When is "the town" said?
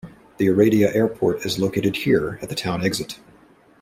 2.49-2.83